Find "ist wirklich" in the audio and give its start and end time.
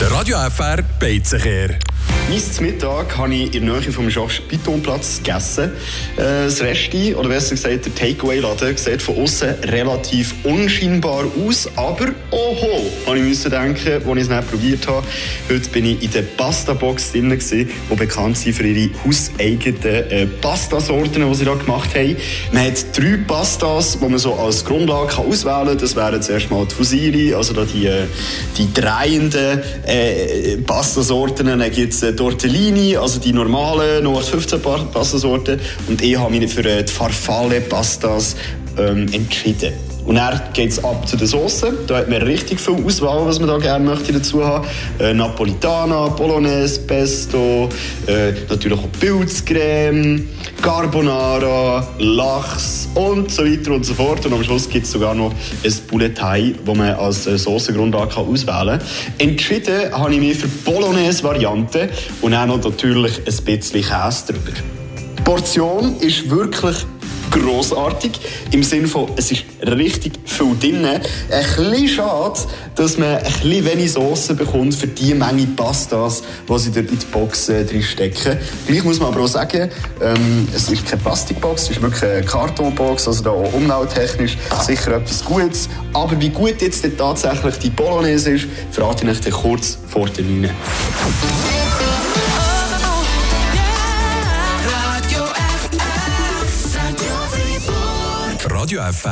65.98-66.76, 81.70-82.02